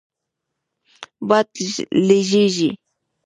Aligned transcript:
باد 1.27 1.47
لږیږی 2.07 2.69